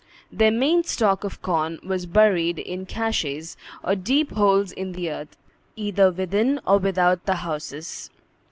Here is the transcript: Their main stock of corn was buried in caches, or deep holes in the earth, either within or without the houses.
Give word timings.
Their 0.31 0.49
main 0.49 0.83
stock 0.83 1.23
of 1.23 1.43
corn 1.43 1.77
was 1.83 2.07
buried 2.07 2.57
in 2.57 2.87
caches, 2.87 3.55
or 3.83 3.93
deep 3.93 4.31
holes 4.31 4.71
in 4.71 4.93
the 4.93 5.11
earth, 5.11 5.37
either 5.75 6.09
within 6.11 6.59
or 6.65 6.79
without 6.79 7.27
the 7.27 7.35
houses. 7.35 8.09